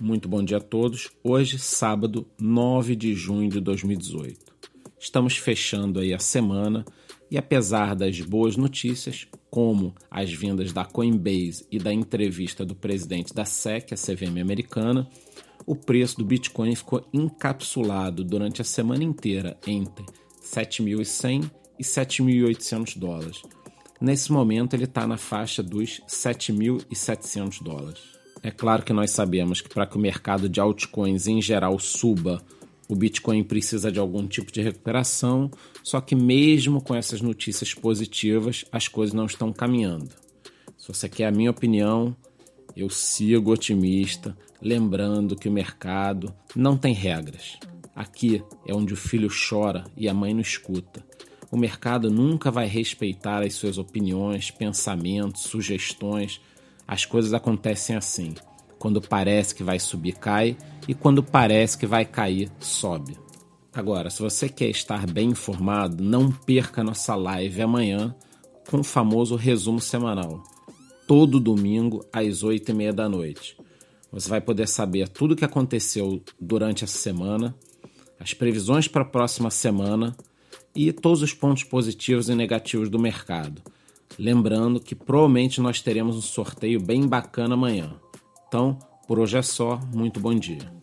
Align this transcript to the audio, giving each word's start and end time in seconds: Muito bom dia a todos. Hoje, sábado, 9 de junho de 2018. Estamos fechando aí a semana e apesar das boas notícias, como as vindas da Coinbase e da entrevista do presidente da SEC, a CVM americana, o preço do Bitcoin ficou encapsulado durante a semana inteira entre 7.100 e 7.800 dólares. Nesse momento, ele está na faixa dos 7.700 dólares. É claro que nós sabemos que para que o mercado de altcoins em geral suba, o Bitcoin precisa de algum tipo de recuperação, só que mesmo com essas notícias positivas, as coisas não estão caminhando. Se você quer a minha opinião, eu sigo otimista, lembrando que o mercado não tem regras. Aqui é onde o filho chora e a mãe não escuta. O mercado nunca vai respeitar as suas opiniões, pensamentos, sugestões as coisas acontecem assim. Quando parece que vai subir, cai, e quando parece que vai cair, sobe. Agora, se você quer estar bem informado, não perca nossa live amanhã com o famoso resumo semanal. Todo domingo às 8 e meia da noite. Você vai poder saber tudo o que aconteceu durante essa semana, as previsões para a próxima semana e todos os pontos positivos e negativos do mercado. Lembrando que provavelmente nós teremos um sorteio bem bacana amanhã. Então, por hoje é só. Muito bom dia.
Muito 0.00 0.28
bom 0.28 0.44
dia 0.44 0.58
a 0.58 0.60
todos. 0.60 1.10
Hoje, 1.24 1.58
sábado, 1.58 2.24
9 2.38 2.94
de 2.94 3.14
junho 3.14 3.50
de 3.50 3.58
2018. 3.58 4.38
Estamos 4.96 5.36
fechando 5.36 5.98
aí 5.98 6.14
a 6.14 6.20
semana 6.20 6.84
e 7.28 7.36
apesar 7.36 7.96
das 7.96 8.20
boas 8.20 8.56
notícias, 8.56 9.26
como 9.50 9.92
as 10.08 10.32
vindas 10.32 10.72
da 10.72 10.84
Coinbase 10.84 11.66
e 11.68 11.80
da 11.80 11.92
entrevista 11.92 12.64
do 12.64 12.76
presidente 12.76 13.34
da 13.34 13.44
SEC, 13.44 13.92
a 13.92 13.96
CVM 13.96 14.40
americana, 14.40 15.08
o 15.66 15.74
preço 15.74 16.18
do 16.18 16.24
Bitcoin 16.24 16.76
ficou 16.76 17.04
encapsulado 17.12 18.22
durante 18.22 18.62
a 18.62 18.64
semana 18.64 19.02
inteira 19.02 19.58
entre 19.66 20.06
7.100 20.40 21.50
e 21.76 21.82
7.800 21.82 22.96
dólares. 22.96 23.42
Nesse 24.00 24.30
momento, 24.30 24.74
ele 24.74 24.84
está 24.84 25.08
na 25.08 25.16
faixa 25.16 25.60
dos 25.60 26.00
7.700 26.06 27.60
dólares. 27.60 28.17
É 28.42 28.50
claro 28.50 28.82
que 28.82 28.92
nós 28.92 29.10
sabemos 29.10 29.60
que 29.60 29.68
para 29.68 29.86
que 29.86 29.96
o 29.96 30.00
mercado 30.00 30.48
de 30.48 30.60
altcoins 30.60 31.26
em 31.26 31.42
geral 31.42 31.78
suba, 31.78 32.42
o 32.88 32.94
Bitcoin 32.94 33.42
precisa 33.44 33.92
de 33.92 33.98
algum 33.98 34.26
tipo 34.26 34.50
de 34.50 34.62
recuperação, 34.62 35.50
só 35.82 36.00
que 36.00 36.14
mesmo 36.14 36.80
com 36.80 36.94
essas 36.94 37.20
notícias 37.20 37.74
positivas, 37.74 38.64
as 38.72 38.88
coisas 38.88 39.12
não 39.12 39.26
estão 39.26 39.52
caminhando. 39.52 40.10
Se 40.76 40.88
você 40.88 41.08
quer 41.08 41.26
a 41.26 41.32
minha 41.32 41.50
opinião, 41.50 42.16
eu 42.74 42.88
sigo 42.88 43.52
otimista, 43.52 44.36
lembrando 44.62 45.36
que 45.36 45.48
o 45.48 45.52
mercado 45.52 46.32
não 46.54 46.76
tem 46.76 46.94
regras. 46.94 47.58
Aqui 47.94 48.42
é 48.66 48.72
onde 48.72 48.94
o 48.94 48.96
filho 48.96 49.28
chora 49.28 49.84
e 49.96 50.08
a 50.08 50.14
mãe 50.14 50.32
não 50.32 50.40
escuta. 50.40 51.04
O 51.50 51.56
mercado 51.56 52.10
nunca 52.10 52.50
vai 52.50 52.66
respeitar 52.66 53.42
as 53.42 53.54
suas 53.54 53.76
opiniões, 53.76 54.50
pensamentos, 54.50 55.42
sugestões 55.42 56.40
as 56.88 57.04
coisas 57.04 57.34
acontecem 57.34 57.94
assim. 57.94 58.34
Quando 58.78 59.02
parece 59.02 59.54
que 59.54 59.62
vai 59.62 59.78
subir, 59.78 60.14
cai, 60.14 60.56
e 60.88 60.94
quando 60.94 61.22
parece 61.22 61.76
que 61.76 61.86
vai 61.86 62.06
cair, 62.06 62.50
sobe. 62.58 63.18
Agora, 63.74 64.08
se 64.08 64.22
você 64.22 64.48
quer 64.48 64.70
estar 64.70 65.06
bem 65.06 65.28
informado, 65.30 66.02
não 66.02 66.32
perca 66.32 66.82
nossa 66.82 67.14
live 67.14 67.60
amanhã 67.60 68.16
com 68.70 68.78
o 68.78 68.84
famoso 68.84 69.36
resumo 69.36 69.80
semanal. 69.80 70.42
Todo 71.06 71.38
domingo 71.38 72.04
às 72.10 72.42
8 72.42 72.70
e 72.70 72.74
meia 72.74 72.92
da 72.92 73.06
noite. 73.06 73.56
Você 74.10 74.28
vai 74.28 74.40
poder 74.40 74.66
saber 74.66 75.08
tudo 75.08 75.32
o 75.32 75.36
que 75.36 75.44
aconteceu 75.44 76.22
durante 76.40 76.84
essa 76.84 76.96
semana, 76.96 77.54
as 78.18 78.32
previsões 78.32 78.88
para 78.88 79.02
a 79.02 79.04
próxima 79.08 79.50
semana 79.50 80.16
e 80.74 80.90
todos 80.92 81.20
os 81.20 81.34
pontos 81.34 81.64
positivos 81.64 82.30
e 82.30 82.34
negativos 82.34 82.88
do 82.88 82.98
mercado. 82.98 83.62
Lembrando 84.16 84.80
que 84.80 84.94
provavelmente 84.94 85.60
nós 85.60 85.80
teremos 85.80 86.16
um 86.16 86.20
sorteio 86.20 86.80
bem 86.80 87.06
bacana 87.06 87.54
amanhã. 87.54 87.94
Então, 88.46 88.78
por 89.06 89.18
hoje 89.18 89.36
é 89.38 89.42
só. 89.42 89.80
Muito 89.92 90.20
bom 90.20 90.34
dia. 90.34 90.77